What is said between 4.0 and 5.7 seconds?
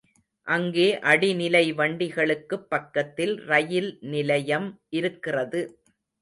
நிலையம் இருக்கிறது.